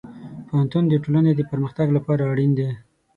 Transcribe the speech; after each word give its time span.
پوهنتون 0.47 0.83
د 0.87 0.93
ټولنې 1.03 1.31
د 1.35 1.41
پرمختګ 1.51 1.87
لپاره 1.97 2.23
اړین 2.31 2.51
دی. 2.59 2.69